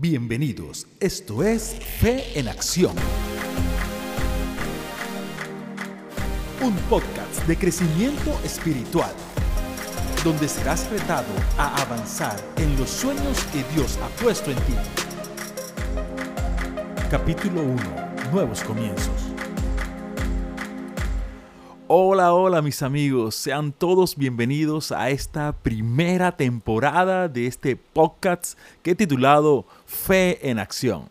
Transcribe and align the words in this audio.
Bienvenidos, 0.00 0.86
esto 1.00 1.42
es 1.42 1.74
Fe 1.98 2.38
en 2.38 2.46
Acción. 2.46 2.94
Un 6.62 6.72
podcast 6.88 7.44
de 7.48 7.56
crecimiento 7.56 8.30
espiritual, 8.44 9.10
donde 10.22 10.48
serás 10.48 10.88
retado 10.88 11.26
a 11.56 11.82
avanzar 11.82 12.36
en 12.58 12.78
los 12.78 12.88
sueños 12.88 13.42
que 13.52 13.64
Dios 13.74 13.98
ha 14.00 14.08
puesto 14.22 14.52
en 14.52 14.56
ti. 14.58 14.74
Capítulo 17.10 17.62
1. 17.62 17.76
Nuevos 18.30 18.62
comienzos. 18.62 19.27
Hola, 21.90 22.34
hola 22.34 22.60
mis 22.60 22.82
amigos, 22.82 23.34
sean 23.34 23.72
todos 23.72 24.14
bienvenidos 24.14 24.92
a 24.92 25.08
esta 25.08 25.52
primera 25.52 26.36
temporada 26.36 27.28
de 27.28 27.46
este 27.46 27.76
podcast 27.76 28.58
que 28.82 28.90
he 28.90 28.94
titulado 28.94 29.64
Fe 29.86 30.50
en 30.50 30.58
Acción. 30.58 31.06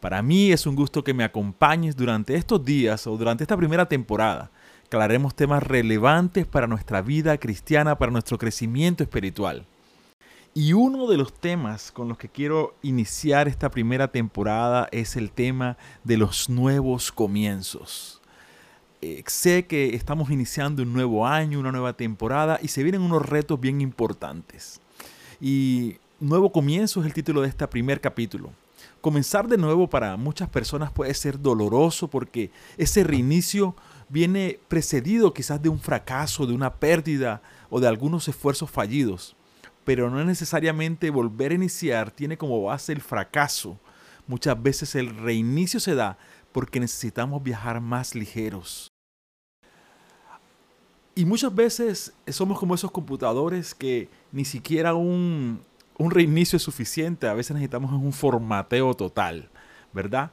Para 0.00 0.20
mí 0.20 0.52
es 0.52 0.66
un 0.66 0.76
gusto 0.76 1.02
que 1.02 1.14
me 1.14 1.24
acompañes 1.24 1.96
durante 1.96 2.34
estos 2.34 2.62
días 2.62 3.06
o 3.06 3.16
durante 3.16 3.42
esta 3.42 3.56
primera 3.56 3.88
temporada. 3.88 4.50
Aclararemos 4.84 5.34
temas 5.34 5.62
relevantes 5.62 6.44
para 6.44 6.66
nuestra 6.66 7.00
vida 7.00 7.38
cristiana, 7.38 7.96
para 7.96 8.12
nuestro 8.12 8.36
crecimiento 8.36 9.02
espiritual. 9.02 9.64
Y 10.52 10.74
uno 10.74 11.06
de 11.06 11.16
los 11.16 11.32
temas 11.32 11.90
con 11.90 12.06
los 12.06 12.18
que 12.18 12.28
quiero 12.28 12.74
iniciar 12.82 13.48
esta 13.48 13.70
primera 13.70 14.08
temporada 14.08 14.90
es 14.92 15.16
el 15.16 15.30
tema 15.30 15.78
de 16.04 16.18
los 16.18 16.50
nuevos 16.50 17.10
comienzos. 17.10 18.21
Eh, 19.04 19.24
sé 19.26 19.66
que 19.66 19.96
estamos 19.96 20.30
iniciando 20.30 20.84
un 20.84 20.92
nuevo 20.92 21.26
año, 21.26 21.58
una 21.58 21.72
nueva 21.72 21.92
temporada 21.94 22.60
y 22.62 22.68
se 22.68 22.84
vienen 22.84 23.02
unos 23.02 23.28
retos 23.28 23.58
bien 23.58 23.80
importantes. 23.80 24.80
Y 25.40 25.96
Nuevo 26.20 26.52
Comienzo 26.52 27.00
es 27.00 27.06
el 27.06 27.12
título 27.12 27.42
de 27.42 27.48
este 27.48 27.66
primer 27.66 28.00
capítulo. 28.00 28.52
Comenzar 29.00 29.48
de 29.48 29.58
nuevo 29.58 29.90
para 29.90 30.16
muchas 30.16 30.48
personas 30.48 30.92
puede 30.92 31.12
ser 31.14 31.40
doloroso 31.40 32.06
porque 32.06 32.52
ese 32.76 33.02
reinicio 33.02 33.74
viene 34.08 34.60
precedido 34.68 35.34
quizás 35.34 35.60
de 35.60 35.68
un 35.68 35.80
fracaso, 35.80 36.46
de 36.46 36.52
una 36.52 36.74
pérdida 36.74 37.42
o 37.70 37.80
de 37.80 37.88
algunos 37.88 38.28
esfuerzos 38.28 38.70
fallidos. 38.70 39.34
Pero 39.84 40.10
no 40.10 40.24
necesariamente 40.24 41.10
volver 41.10 41.50
a 41.50 41.56
iniciar 41.56 42.12
tiene 42.12 42.38
como 42.38 42.62
base 42.62 42.92
el 42.92 43.00
fracaso. 43.00 43.80
Muchas 44.28 44.62
veces 44.62 44.94
el 44.94 45.16
reinicio 45.16 45.80
se 45.80 45.96
da 45.96 46.18
porque 46.52 46.78
necesitamos 46.78 47.42
viajar 47.42 47.80
más 47.80 48.14
ligeros. 48.14 48.91
Y 51.14 51.26
muchas 51.26 51.54
veces 51.54 52.14
somos 52.28 52.58
como 52.58 52.74
esos 52.74 52.90
computadores 52.90 53.74
que 53.74 54.08
ni 54.30 54.44
siquiera 54.44 54.94
un, 54.94 55.60
reinicio 55.98 56.56
es 56.56 56.62
suficiente. 56.62 57.28
A 57.28 57.34
veces 57.34 57.54
necesitamos 57.54 57.92
un 57.92 58.12
formateo 58.12 58.94
total, 58.94 59.50
¿verdad? 59.92 60.30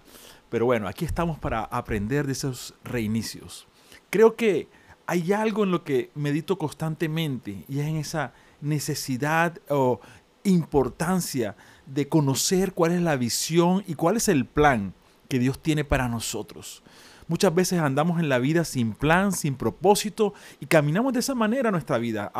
Pero 0.49 0.65
bueno, 0.65 0.87
aquí 0.87 1.03
estamos 1.05 1.37
para 1.37 1.63
aprender 1.63 2.25
de 2.25 2.31
esos 2.31 2.73
reinicios. 2.83 3.67
Creo 4.09 4.35
que 4.35 4.67
hay 5.05 5.33
algo 5.33 5.63
en 5.63 5.71
lo 5.71 5.83
que 5.83 6.11
medito 6.15 6.57
constantemente 6.57 7.65
y 7.67 7.79
es 7.79 7.87
en 7.87 7.97
esa 7.97 8.33
necesidad 8.61 9.59
o 9.69 9.99
importancia 10.43 11.55
de 11.85 12.07
conocer 12.07 12.73
cuál 12.73 12.93
es 12.93 13.01
la 13.01 13.17
visión 13.17 13.83
y 13.85 13.95
cuál 13.95 14.17
es 14.17 14.29
el 14.29 14.45
plan 14.45 14.93
que 15.27 15.39
Dios 15.39 15.61
tiene 15.61 15.83
para 15.83 16.07
nosotros. 16.07 16.83
Muchas 17.29 17.53
veces 17.53 17.79
andamos 17.79 18.19
en 18.19 18.27
la 18.27 18.39
vida 18.39 18.65
sin 18.65 18.93
plan, 18.93 19.31
sin 19.31 19.53
propósito 19.53 20.33
y 20.59 20.65
caminamos 20.65 21.13
de 21.13 21.19
esa 21.19 21.35
manera 21.35 21.69
nuestra 21.69 21.99
vida, 21.99 22.31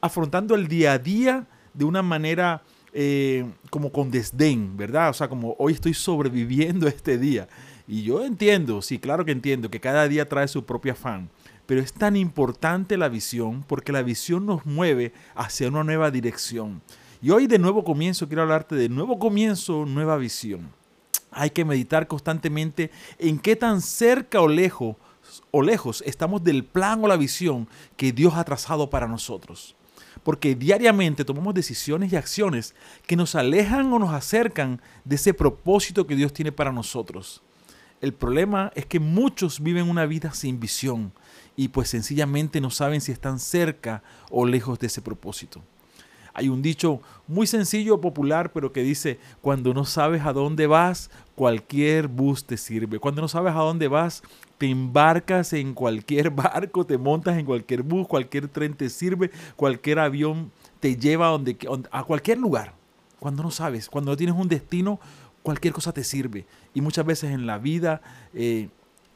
afrontando 0.00 0.54
el 0.54 0.68
día 0.68 0.92
a 0.92 0.98
día 1.00 1.48
de 1.74 1.84
una 1.84 2.00
manera 2.00 2.62
eh, 2.92 3.44
como 3.70 3.90
con 3.90 4.08
desdén, 4.08 4.76
¿verdad? 4.76 5.10
O 5.10 5.14
sea, 5.14 5.28
como 5.28 5.56
hoy 5.58 5.72
estoy 5.72 5.94
sobreviviendo 5.94 6.86
este 6.88 7.18
día. 7.18 7.48
Y 7.88 8.04
yo 8.04 8.24
entiendo, 8.24 8.82
sí, 8.82 9.00
claro 9.00 9.24
que 9.24 9.32
entiendo 9.32 9.68
que 9.68 9.80
cada 9.80 10.06
día 10.06 10.28
trae 10.28 10.46
su 10.46 10.64
propio 10.64 10.92
afán. 10.92 11.28
Pero 11.66 11.80
es 11.80 11.92
tan 11.92 12.14
importante 12.14 12.96
la 12.96 13.08
visión 13.08 13.64
porque 13.66 13.90
la 13.90 14.02
visión 14.02 14.46
nos 14.46 14.64
mueve 14.64 15.12
hacia 15.34 15.66
una 15.66 15.82
nueva 15.82 16.12
dirección. 16.12 16.82
Y 17.20 17.30
hoy 17.30 17.48
de 17.48 17.58
nuevo 17.58 17.82
comienzo, 17.82 18.28
quiero 18.28 18.42
hablarte 18.42 18.76
de 18.76 18.88
nuevo 18.88 19.18
comienzo, 19.18 19.84
nueva 19.86 20.16
visión 20.16 20.70
hay 21.30 21.50
que 21.50 21.64
meditar 21.64 22.06
constantemente 22.06 22.90
en 23.18 23.38
qué 23.38 23.56
tan 23.56 23.80
cerca 23.80 24.40
o 24.40 24.48
lejos, 24.48 24.96
o 25.50 25.62
lejos 25.62 26.02
estamos 26.06 26.42
del 26.42 26.64
plan 26.64 27.02
o 27.04 27.08
la 27.08 27.16
visión 27.16 27.68
que 27.96 28.12
Dios 28.12 28.34
ha 28.34 28.44
trazado 28.44 28.90
para 28.90 29.08
nosotros. 29.08 29.76
Porque 30.22 30.54
diariamente 30.54 31.24
tomamos 31.24 31.54
decisiones 31.54 32.12
y 32.12 32.16
acciones 32.16 32.74
que 33.06 33.16
nos 33.16 33.34
alejan 33.34 33.92
o 33.92 33.98
nos 33.98 34.12
acercan 34.12 34.80
de 35.04 35.16
ese 35.16 35.34
propósito 35.34 36.06
que 36.06 36.16
Dios 36.16 36.32
tiene 36.32 36.52
para 36.52 36.72
nosotros. 36.72 37.42
El 38.00 38.12
problema 38.12 38.72
es 38.74 38.86
que 38.86 39.00
muchos 39.00 39.60
viven 39.60 39.88
una 39.88 40.06
vida 40.06 40.32
sin 40.34 40.60
visión 40.60 41.12
y 41.56 41.68
pues 41.68 41.88
sencillamente 41.88 42.60
no 42.60 42.70
saben 42.70 43.00
si 43.00 43.12
están 43.12 43.38
cerca 43.38 44.02
o 44.30 44.46
lejos 44.46 44.78
de 44.78 44.88
ese 44.88 45.00
propósito. 45.00 45.62
Hay 46.38 46.50
un 46.50 46.60
dicho 46.60 47.00
muy 47.26 47.46
sencillo, 47.46 47.98
popular, 47.98 48.52
pero 48.52 48.70
que 48.70 48.82
dice, 48.82 49.18
cuando 49.40 49.72
no 49.72 49.86
sabes 49.86 50.20
a 50.26 50.34
dónde 50.34 50.66
vas, 50.66 51.10
cualquier 51.34 52.08
bus 52.08 52.44
te 52.44 52.58
sirve. 52.58 52.98
Cuando 52.98 53.22
no 53.22 53.28
sabes 53.28 53.54
a 53.54 53.60
dónde 53.60 53.88
vas, 53.88 54.22
te 54.58 54.66
embarcas 54.66 55.54
en 55.54 55.72
cualquier 55.72 56.28
barco, 56.32 56.84
te 56.84 56.98
montas 56.98 57.38
en 57.38 57.46
cualquier 57.46 57.82
bus, 57.82 58.06
cualquier 58.06 58.48
tren 58.48 58.74
te 58.74 58.90
sirve, 58.90 59.30
cualquier 59.56 59.98
avión 59.98 60.52
te 60.78 60.94
lleva 60.94 61.34
a, 61.90 62.04
cualquier 62.04 62.36
lugar. 62.36 62.74
Cuando 63.18 63.42
no 63.42 63.50
sabes, 63.50 63.88
cuando 63.88 64.10
no 64.10 64.16
tienes 64.18 64.36
un 64.36 64.46
destino, 64.48 65.00
cualquier 65.42 65.72
cosa 65.72 65.90
te 65.92 66.04
sirve. 66.04 66.44
Y 66.74 66.82
muchas 66.82 67.06
veces 67.06 67.30
en 67.30 67.46
la 67.46 67.56
vida 67.56 68.02
eh, 68.34 68.68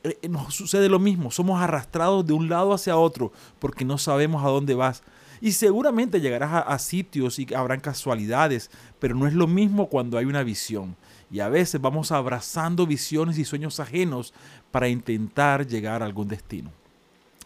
eh, 0.05 0.27
nos 0.27 0.55
sucede 0.55 0.89
lo 0.89 0.99
mismo. 0.99 1.31
Somos 1.31 1.61
arrastrados 1.61 2.27
de 2.27 2.33
un 2.33 2.49
lado 2.49 2.73
hacia 2.73 2.97
otro 2.97 3.31
porque 3.59 3.85
no 3.85 3.99
sabemos 3.99 4.43
a 4.43 4.49
dónde 4.49 4.75
vas. 4.75 5.03
Y 5.41 5.53
seguramente 5.53 6.21
llegarás 6.21 6.65
a, 6.67 6.79
sitios 6.79 7.39
y 7.39 7.47
habrán 7.55 7.81
casualidades, 7.81 8.71
pero 8.99 9.15
no 9.15 9.27
es 9.27 9.33
lo 9.33 9.47
mismo 9.47 9.89
cuando 9.89 10.19
hay 10.19 10.27
una 10.27 10.43
visión. 10.43 10.97
Y 11.31 11.41
a 11.41 11.49
veces 11.49 11.81
vamos 11.81 12.13
abrazando 12.13 12.87
visiones 12.87 13.39
y 13.39 13.45
sueños 13.45 13.81
ajenos 13.81 14.35
para 14.71 14.89
intentar 14.89 15.67
llegar 15.67 16.03
a 16.03 16.07
algún 16.07 16.29
destino. 16.29 16.71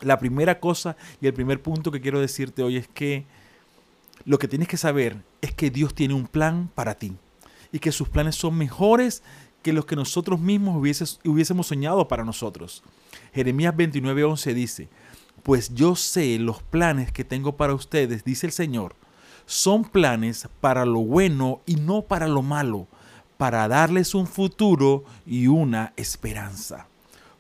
La 0.01 0.19
primera 0.19 0.59
cosa 0.59 0.97
y 1.21 1.27
el 1.27 1.35
primer 1.35 1.63
punto 1.63 1.93
que 1.93 2.01
quiero 2.01 2.21
decirte 2.21 2.63
hoy 2.63 2.79
es 2.79 2.89
que 2.89 3.27
lo 4.25 4.39
que 4.39 4.49
tienes 4.49 4.69
que 4.69 4.77
saber 4.77 5.17
es 5.41 5.55
que 5.55 5.71
Dios 5.71 5.95
tiene 5.95 6.15
un 6.15 6.27
plan 6.27 6.71
para 6.75 6.95
ti 6.95 7.13
y 7.71 7.79
que 7.79 7.93
sus 7.93 8.09
planes 8.09 8.35
son 8.35 8.57
mejores 8.57 9.23
que 9.63 9.73
los 9.73 9.87
que 9.87 9.97
nosotros 9.97 10.41
mismos 10.41 10.77
hubiésemos 10.77 11.67
soñado 11.67 12.07
para 12.07 12.25
nosotros. 12.25 12.83
Jeremías 13.33 13.75
29:11 13.75 14.53
dice, 14.53 14.89
pues 15.45 15.75
yo 15.75 15.95
sé 15.95 16.39
los 16.39 16.63
planes 16.63 17.13
que 17.13 17.23
tengo 17.23 17.57
para 17.57 17.75
ustedes, 17.75 18.25
dice 18.25 18.47
el 18.47 18.53
Señor. 18.53 18.97
Son 19.45 19.85
planes 19.85 20.49
para 20.63 20.87
lo 20.87 21.01
bueno 21.01 21.61
y 21.67 21.77
no 21.77 22.01
para 22.01 22.27
lo 22.27 22.41
malo, 22.41 22.89
para 23.37 23.69
darles 23.69 24.15
un 24.15 24.27
futuro 24.27 25.05
y 25.27 25.47
una 25.49 25.93
esperanza. 25.97 26.89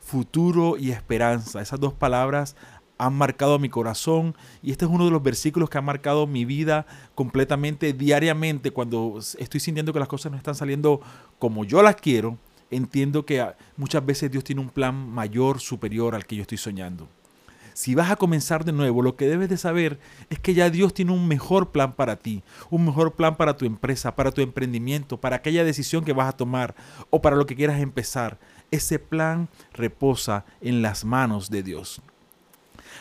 Futuro 0.01 0.77
y 0.77 0.91
esperanza. 0.91 1.63
Esas 1.63 1.81
dos 1.81 1.95
palabras 1.95 2.57
han 2.99 3.15
marcado 3.15 3.59
mi 3.59 3.71
corazón 3.71 4.37
y 4.63 4.71
este 4.71 4.85
es 4.85 4.91
uno 4.91 5.07
de 5.07 5.11
los 5.11 5.23
versículos 5.23 5.71
que 5.71 5.79
ha 5.79 5.83
marcado 5.83 6.27
mi 6.27 6.45
vida 6.45 6.85
completamente 7.15 7.95
diariamente 7.95 8.71
cuando 8.71 9.19
estoy 9.39 9.61
sintiendo 9.61 9.95
que 9.95 9.99
las 9.99 10.09
cosas 10.09 10.31
no 10.31 10.37
están 10.37 10.55
saliendo 10.55 11.01
como 11.39 11.65
yo 11.65 11.83
las 11.83 11.97
quiero. 11.97 12.37
Entiendo 12.71 13.25
que 13.25 13.47
muchas 13.79 14.05
veces 14.05 14.31
Dios 14.31 14.45
tiene 14.45 14.61
un 14.61 14.69
plan 14.69 14.95
mayor, 15.09 15.59
superior 15.59 16.15
al 16.15 16.27
que 16.27 16.37
yo 16.37 16.43
estoy 16.43 16.59
soñando. 16.59 17.09
Si 17.75 17.97
vas 17.97 18.09
a 18.13 18.17
comenzar 18.17 18.65
de 18.65 18.71
nuevo, 18.71 19.03
lo 19.03 19.17
que 19.17 19.27
debes 19.27 19.49
de 19.49 19.57
saber 19.57 19.99
es 20.31 20.39
que 20.39 20.55
ya 20.55 20.71
Dios 20.71 20.95
tiene 20.95 21.11
un 21.11 21.27
mejor 21.27 21.73
plan 21.73 21.93
para 21.93 22.15
ti, 22.15 22.45
un 22.71 22.85
mejor 22.85 23.15
plan 23.15 23.37
para 23.37 23.57
tu 23.57 23.67
empresa, 23.67 24.15
para 24.15 24.31
tu 24.31 24.41
emprendimiento, 24.43 25.21
para 25.21 25.37
aquella 25.37 25.65
decisión 25.65 26.05
que 26.05 26.13
vas 26.13 26.29
a 26.29 26.37
tomar 26.37 26.77
o 27.11 27.21
para 27.21 27.35
lo 27.35 27.47
que 27.47 27.57
quieras 27.57 27.81
empezar. 27.81 28.39
Ese 28.71 29.01
plan 29.01 29.49
reposa 29.73 30.45
en 30.61 30.83
las 30.83 31.05
manos 31.05 31.51
de 31.51 31.65
Dios. 31.65 32.01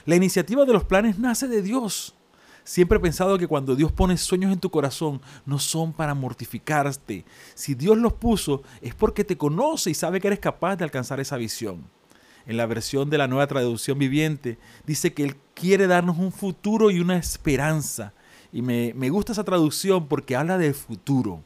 La 0.05 0.15
iniciativa 0.15 0.65
de 0.65 0.73
los 0.73 0.83
planes 0.83 1.19
nace 1.19 1.47
de 1.47 1.61
Dios. 1.61 2.15
Siempre 2.63 2.97
he 2.97 3.01
pensado 3.01 3.37
que 3.37 3.47
cuando 3.47 3.75
Dios 3.75 3.91
pone 3.91 4.17
sueños 4.17 4.51
en 4.51 4.59
tu 4.59 4.71
corazón, 4.71 5.21
no 5.45 5.59
son 5.59 5.93
para 5.93 6.15
mortificarte. 6.15 7.25
Si 7.53 7.75
Dios 7.75 7.95
los 7.99 8.13
puso, 8.13 8.63
es 8.81 8.95
porque 8.95 9.23
te 9.23 9.37
conoce 9.37 9.91
y 9.91 9.93
sabe 9.93 10.19
que 10.19 10.27
eres 10.27 10.39
capaz 10.39 10.77
de 10.77 10.83
alcanzar 10.83 11.19
esa 11.19 11.37
visión 11.37 11.83
en 12.45 12.57
la 12.57 12.65
versión 12.65 13.09
de 13.09 13.17
la 13.17 13.27
nueva 13.27 13.47
traducción 13.47 13.97
viviente, 13.99 14.57
dice 14.85 15.13
que 15.13 15.23
Él 15.23 15.35
quiere 15.53 15.87
darnos 15.87 16.17
un 16.17 16.31
futuro 16.31 16.91
y 16.91 16.99
una 16.99 17.17
esperanza. 17.17 18.13
Y 18.51 18.61
me, 18.61 18.93
me 18.95 19.09
gusta 19.09 19.31
esa 19.31 19.43
traducción 19.43 20.07
porque 20.07 20.35
habla 20.35 20.57
de 20.57 20.73
futuro. 20.73 21.41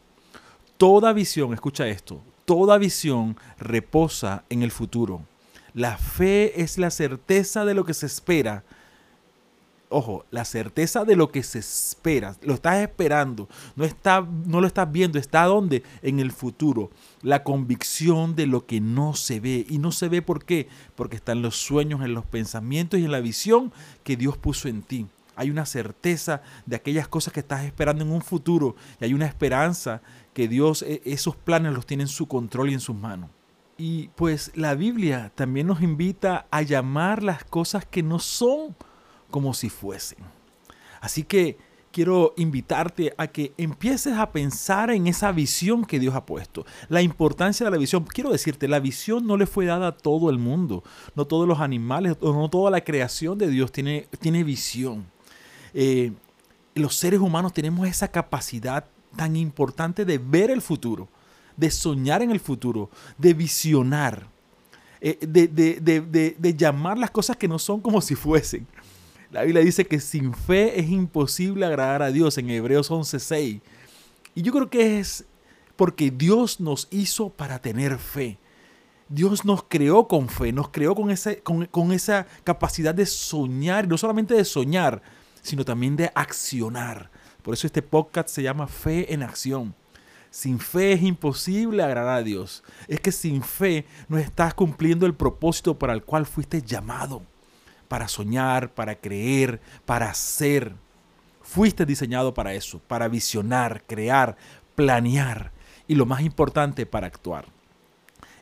Toda 0.78 1.14
visión, 1.14 1.54
escucha 1.54 1.88
esto, 1.88 2.22
toda 2.46 2.78
visión 2.78 3.38
reposa 3.58 4.44
en 4.50 4.64
el 4.64 4.72
futuro. 4.72 5.22
La 5.74 5.98
fe 5.98 6.62
es 6.62 6.78
la 6.78 6.90
certeza 6.90 7.66
de 7.66 7.74
lo 7.74 7.86
que 7.86 7.94
se 7.94 8.06
espera 8.06 8.64
ojo, 9.90 10.26
la 10.32 10.46
certeza 10.46 11.06
de 11.06 11.16
lo 11.16 11.32
que 11.32 11.44
se 11.44 11.60
espera, 11.60 12.36
lo 12.42 12.54
estás 12.54 12.78
esperando, 12.78 13.48
no, 13.76 13.86
está, 13.86 14.26
no 14.46 14.62
lo 14.62 14.68
estás 14.68 14.92
viendo, 14.92 15.20
está 15.20 15.46
donde? 15.46 15.84
En 16.02 16.20
el 16.20 16.32
futuro. 16.32 16.92
La 17.22 17.44
convicción 17.44 18.36
de 18.36 18.48
lo 18.48 18.66
que 18.66 18.82
no 18.82 19.14
se 19.14 19.40
ve. 19.40 19.66
Y 19.70 19.80
no 19.80 19.92
se 19.92 20.10
ve 20.10 20.22
por 20.22 20.46
qué? 20.46 20.68
Porque 20.96 21.16
están 21.16 21.42
los 21.42 21.56
sueños, 21.56 22.02
en 22.02 22.14
los 22.14 22.26
pensamientos 22.26 23.00
y 23.00 23.06
en 23.06 23.12
la 23.12 23.20
visión 23.20 23.72
que 24.04 24.18
Dios 24.18 24.38
puso 24.38 24.68
en 24.68 24.82
ti. 24.82 25.08
Hay 25.36 25.52
una 25.52 25.66
certeza 25.66 26.42
de 26.66 26.76
aquellas 26.76 27.08
cosas 27.08 27.32
que 27.32 27.40
estás 27.40 27.64
esperando 27.64 28.04
en 28.04 28.12
un 28.12 28.22
futuro 28.22 28.76
y 29.00 29.06
hay 29.06 29.14
una 29.14 29.28
esperanza 29.28 30.02
que 30.34 30.48
Dios 30.48 30.82
e, 30.82 31.02
esos 31.06 31.36
planes 31.36 31.74
los 31.74 31.86
tiene 31.86 32.04
en 32.04 32.10
su 32.10 32.28
control 32.28 32.72
y 32.72 32.74
en 32.74 32.80
sus 32.80 32.96
manos. 32.96 33.30
Y 33.78 34.08
pues 34.16 34.52
la 34.56 34.74
Biblia 34.74 35.32
también 35.36 35.68
nos 35.68 35.84
invita 35.84 36.48
a 36.50 36.64
llamar 36.64 37.22
las 37.22 37.44
cosas 37.44 37.86
que 37.86 38.02
no 38.02 38.18
son 38.18 38.76
como 39.30 39.54
si 39.54 39.70
fuesen. 39.70 40.20
Así 41.02 41.24
que 41.24 41.58
quiero 41.98 42.36
invitarte 42.38 43.14
a 43.18 43.26
que 43.26 43.54
empieces 43.58 44.14
a 44.14 44.32
pensar 44.32 44.92
en 44.92 45.08
esa 45.08 45.32
visión 45.32 45.84
que 45.84 46.00
Dios 46.00 46.14
ha 46.14 46.28
puesto. 46.28 46.64
La 46.90 47.02
importancia 47.02 47.66
de 47.66 47.72
la 47.72 47.78
visión. 47.78 48.04
Quiero 48.04 48.30
decirte, 48.30 48.68
la 48.68 48.80
visión 48.80 49.26
no 49.26 49.36
le 49.36 49.48
fue 49.48 49.66
dada 49.66 49.88
a 49.88 49.98
todo 49.98 50.30
el 50.30 50.38
mundo. 50.38 50.84
No 51.16 51.26
todos 51.26 51.48
los 51.48 51.60
animales, 51.60 52.16
no 52.22 52.50
toda 52.50 52.70
la 52.70 52.82
creación 52.82 53.40
de 53.40 53.48
Dios 53.48 53.72
tiene, 53.72 54.08
tiene 54.20 54.44
visión. 54.44 55.08
Eh, 55.74 56.12
los 56.76 56.96
seres 56.96 57.20
humanos 57.20 57.54
tenemos 57.54 57.88
esa 57.88 58.10
capacidad 58.10 58.86
tan 59.16 59.36
importante 59.36 60.06
de 60.06 60.20
ver 60.20 60.52
el 60.52 60.62
futuro, 60.62 61.08
de 61.56 61.72
soñar 61.72 62.22
en 62.22 62.30
el 62.30 62.40
futuro, 62.40 62.92
de 63.18 63.34
visionar, 63.34 64.28
eh, 65.02 65.18
de, 65.20 65.48
de 66.38 66.54
llamar 66.56 67.00
las 67.00 67.10
cosas 67.10 67.38
que 67.38 67.48
no 67.48 67.58
son 67.58 67.82
como 67.82 68.02
si 68.02 68.14
fuesen. 68.14 68.68
La 69.30 69.44
Biblia 69.44 69.62
dice 69.62 69.86
que 69.86 70.00
sin 70.00 70.34
fe 70.34 70.80
es 70.80 70.90
imposible 70.90 71.66
agradar 71.66 72.02
a 72.02 72.12
Dios 72.12 72.38
en 72.38 72.50
Hebreos 72.50 72.90
11:6. 72.90 73.62
Y 74.36 74.42
yo 74.42 74.54
creo 74.54 74.70
que 74.70 75.00
es 75.00 75.26
porque 75.76 76.12
Dios 76.12 76.62
nos 76.62 76.88
hizo 76.92 77.30
para 77.30 77.60
tener 77.60 77.98
fe. 77.98 78.38
Dios 79.10 79.44
nos 79.46 79.64
creó 79.64 80.08
con 80.08 80.30
fe, 80.30 80.52
nos 80.52 80.70
creó 80.70 80.96
con, 80.96 81.10
ese, 81.10 81.42
con, 81.42 81.92
esa 81.92 82.26
capacidad 82.44 82.94
de 82.94 83.06
soñar, 83.06 83.88
no 83.88 83.98
solamente 83.98 84.34
de 84.34 84.44
soñar, 84.44 85.02
sino 85.42 85.64
también 85.64 85.96
de 85.96 86.12
accionar. 86.14 87.10
Por 87.42 87.54
eso 87.54 87.68
este 87.68 87.82
podcast 87.82 88.30
se 88.30 88.44
llama 88.44 88.68
Fe 88.68 89.14
en 89.14 89.24
Acción. 89.24 89.74
Sin 90.30 90.60
fe 90.60 90.94
es 90.94 91.04
imposible 91.04 91.84
agradar 91.84 92.20
a 92.20 92.24
Dios. 92.24 92.64
Es 92.88 93.00
que 93.00 93.14
sin 93.14 93.42
fe 93.42 93.86
no 94.10 94.18
estás 94.18 94.54
cumpliendo 94.54 95.06
el 95.06 95.16
propósito 95.16 95.80
para 95.80 95.94
el 95.94 96.04
cual 96.04 96.26
fuiste 96.26 96.62
llamado 96.62 97.24
para 97.88 98.08
soñar, 98.08 98.74
para 98.74 98.96
creer, 98.96 99.62
para 99.86 100.10
hacer. 100.10 100.74
Fuiste 101.42 101.86
diseñado 101.86 102.34
para 102.34 102.54
eso, 102.54 102.80
para 102.88 103.08
visionar, 103.08 103.84
crear, 103.88 104.38
planear 104.76 105.52
y 105.88 105.96
lo 105.96 106.06
más 106.06 106.22
importante, 106.22 106.86
para 106.86 107.08
actuar. 107.08 107.46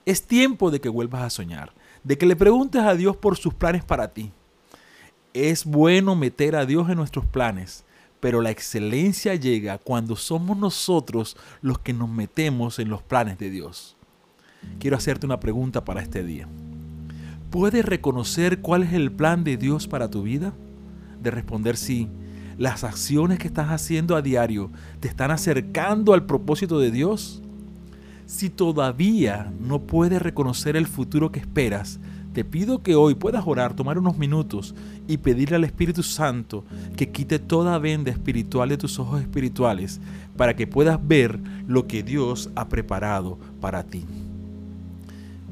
Es 0.06 0.24
tiempo 0.24 0.72
de 0.72 0.82
que 0.82 0.90
vuelvas 0.90 1.24
a 1.24 1.30
soñar, 1.30 1.74
de 2.04 2.18
que 2.18 2.26
le 2.26 2.36
preguntes 2.36 2.82
a 2.82 2.96
Dios 2.96 3.18
por 3.18 3.38
sus 3.38 3.54
planes 3.54 3.84
para 3.84 4.14
ti. 4.14 4.32
Es 5.34 5.66
bueno 5.66 6.16
meter 6.16 6.56
a 6.56 6.66
Dios 6.66 6.90
en 6.90 6.98
nuestros 6.98 7.26
planes, 7.26 7.84
pero 8.20 8.42
la 8.42 8.52
excelencia 8.52 9.36
llega 9.36 9.78
cuando 9.78 10.16
somos 10.16 10.58
nosotros 10.58 11.38
los 11.62 11.80
que 11.80 11.94
nos 11.94 12.10
metemos 12.10 12.80
en 12.80 12.90
los 12.90 13.04
planes 13.04 13.38
de 13.38 13.50
Dios. 13.50 13.96
Quiero 14.80 14.98
hacerte 14.98 15.26
una 15.26 15.40
pregunta 15.40 15.86
para 15.86 16.02
este 16.02 16.24
día. 16.24 16.48
¿Puedes 17.56 17.86
reconocer 17.86 18.60
cuál 18.60 18.84
es 18.84 18.92
el 18.92 19.14
plan 19.14 19.46
de 19.46 19.56
Dios 19.56 19.88
para 19.88 20.10
tu 20.10 20.24
vida? 20.24 20.52
De 21.24 21.32
responder 21.32 21.78
sí. 21.78 22.10
¿Las 22.58 22.84
acciones 22.84 23.40
que 23.40 23.48
estás 23.48 23.70
haciendo 23.70 24.18
a 24.18 24.22
diario 24.22 24.72
te 25.00 25.08
están 25.08 25.32
acercando 25.32 26.14
al 26.14 26.26
propósito 26.26 26.80
de 26.80 26.92
Dios? 26.92 27.42
Si 28.26 28.50
todavía 28.50 29.54
no 29.62 29.84
puedes 29.84 30.22
reconocer 30.22 30.76
el 30.76 30.86
futuro 30.86 31.32
que 31.32 31.40
esperas, 31.40 31.98
te 32.34 32.44
pido 32.44 32.84
que 32.84 32.96
hoy 32.96 33.16
puedas 33.16 33.48
orar, 33.48 33.74
tomar 33.74 33.98
unos 33.98 34.18
minutos 34.18 34.76
y 35.08 35.16
pedirle 35.16 35.56
al 35.56 35.64
Espíritu 35.64 36.04
Santo 36.04 36.66
que 36.98 37.10
quite 37.10 37.40
toda 37.40 37.80
venda 37.80 38.12
espiritual 38.12 38.68
de 38.68 38.78
tus 38.78 39.00
ojos 39.00 39.22
espirituales 39.22 40.02
para 40.36 40.58
que 40.58 40.68
puedas 40.68 41.00
ver 41.08 41.40
lo 41.68 41.88
que 41.88 42.04
Dios 42.04 42.50
ha 42.54 42.68
preparado 42.68 43.40
para 43.62 43.84
ti. 43.84 44.04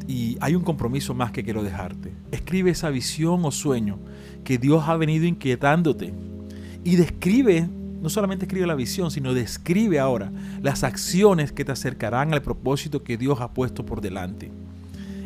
Y 0.07 0.37
hay 0.41 0.55
un 0.55 0.63
compromiso 0.63 1.13
más 1.13 1.31
que 1.31 1.43
quiero 1.43 1.63
dejarte. 1.63 2.11
Escribe 2.31 2.71
esa 2.71 2.89
visión 2.89 3.45
o 3.45 3.51
sueño 3.51 3.99
que 4.43 4.57
Dios 4.57 4.83
ha 4.87 4.97
venido 4.97 5.25
inquietándote. 5.25 6.13
Y 6.83 6.97
describe, 6.97 7.67
no 8.01 8.09
solamente 8.09 8.45
escribe 8.45 8.67
la 8.67 8.75
visión, 8.75 9.11
sino 9.11 9.33
describe 9.33 9.99
ahora 9.99 10.31
las 10.61 10.83
acciones 10.83 11.51
que 11.51 11.63
te 11.63 11.71
acercarán 11.71 12.33
al 12.33 12.41
propósito 12.41 13.03
que 13.03 13.17
Dios 13.17 13.39
ha 13.39 13.53
puesto 13.53 13.85
por 13.85 14.01
delante. 14.01 14.51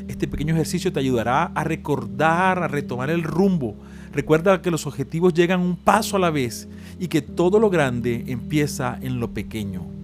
Este 0.07 0.27
pequeño 0.27 0.53
ejercicio 0.53 0.93
te 0.93 0.99
ayudará 0.99 1.45
a 1.45 1.63
recordar, 1.63 2.63
a 2.63 2.67
retomar 2.67 3.09
el 3.09 3.23
rumbo. 3.23 3.75
Recuerda 4.13 4.61
que 4.61 4.71
los 4.71 4.85
objetivos 4.85 5.33
llegan 5.33 5.59
un 5.59 5.75
paso 5.75 6.15
a 6.15 6.19
la 6.19 6.29
vez 6.29 6.67
y 6.99 7.07
que 7.07 7.21
todo 7.21 7.59
lo 7.59 7.69
grande 7.69 8.23
empieza 8.27 8.97
en 9.01 9.19
lo 9.19 9.33
pequeño. 9.33 9.96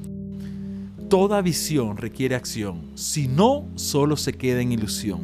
Toda 1.14 1.44
visión 1.44 1.98
requiere 1.98 2.34
acción, 2.34 2.82
si 2.96 3.28
no, 3.28 3.68
solo 3.76 4.18
se 4.18 4.34
queda 4.34 4.62
en 4.62 4.72
ilusión. 4.72 5.22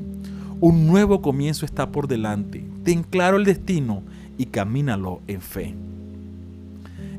Un 0.61 0.85
nuevo 0.85 1.23
comienzo 1.23 1.65
está 1.65 1.91
por 1.91 2.07
delante. 2.07 2.63
Ten 2.83 3.01
claro 3.01 3.37
el 3.37 3.43
destino 3.43 4.03
y 4.37 4.45
camínalo 4.45 5.21
en 5.25 5.41
fe. 5.41 5.73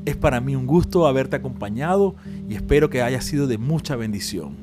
Es 0.05 0.15
para 0.15 0.39
mí 0.39 0.55
un 0.55 0.67
gusto 0.67 1.05
haberte 1.05 1.35
acompañado 1.35 2.15
y 2.47 2.55
espero 2.55 2.89
que 2.89 3.01
haya 3.01 3.19
sido 3.19 3.45
de 3.45 3.57
mucha 3.57 3.97
bendición. 3.97 4.55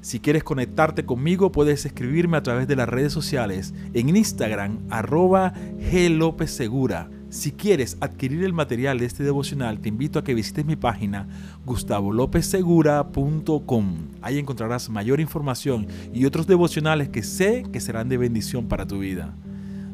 Si 0.00 0.20
quieres 0.20 0.44
conectarte 0.44 1.04
conmigo, 1.04 1.50
puedes 1.50 1.84
escribirme 1.86 2.36
a 2.36 2.44
través 2.44 2.68
de 2.68 2.76
las 2.76 2.88
redes 2.88 3.12
sociales 3.12 3.74
en 3.94 4.16
Instagram, 4.16 4.78
arroba 4.90 5.54
Segura 6.46 7.10
si 7.30 7.52
quieres 7.52 7.96
adquirir 8.00 8.42
el 8.42 8.54
material 8.54 8.98
de 8.98 9.06
este 9.06 9.22
devocional, 9.22 9.80
te 9.80 9.90
invito 9.90 10.18
a 10.18 10.24
que 10.24 10.34
visites 10.34 10.64
mi 10.64 10.76
página 10.76 11.28
gustavolopezsegura.com. 11.66 13.96
Ahí 14.22 14.38
encontrarás 14.38 14.88
mayor 14.88 15.20
información 15.20 15.86
y 16.14 16.24
otros 16.24 16.46
devocionales 16.46 17.10
que 17.10 17.22
sé 17.22 17.64
que 17.70 17.80
serán 17.80 18.08
de 18.08 18.16
bendición 18.16 18.66
para 18.66 18.86
tu 18.86 19.00
vida. 19.00 19.34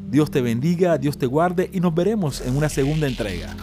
Dios 0.09 0.31
te 0.31 0.39
bendiga, 0.41 0.97
Dios 0.97 1.17
te 1.17 1.25
guarde 1.25 1.69
y 1.73 1.81
nos 1.81 1.93
veremos 1.93 2.39
en 2.39 2.55
una 2.55 2.69
segunda 2.69 3.07
entrega. 3.07 3.53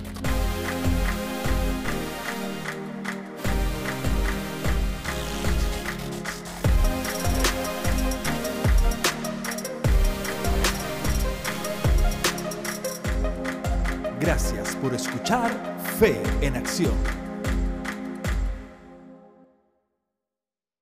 Por 14.82 14.94
escuchar 14.94 15.53
Fe 15.96 16.20
en 16.41 16.56
Acción. 16.56 17.21